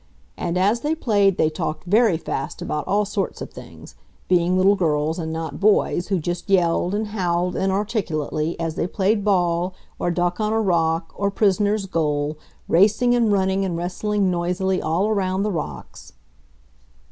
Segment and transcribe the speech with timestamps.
[0.35, 3.93] And as they played they talked very fast about all sorts of things,
[4.27, 9.23] being little girls and not boys who just yelled and howled inarticulately as they played
[9.23, 14.81] ball or duck on a rock or prisoner's goal, racing and running and wrestling noisily
[14.81, 16.13] all around the rocks.